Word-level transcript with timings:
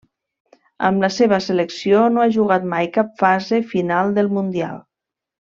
Amb 0.87 1.03
la 1.05 1.09
seva 1.17 1.39
selecció 1.49 2.01
no 2.15 2.23
ha 2.23 2.27
jugat 2.37 2.67
mai 2.73 2.91
cap 2.99 3.13
fase 3.23 3.63
final 3.75 4.15
del 4.21 4.33
Mundial. 4.39 4.85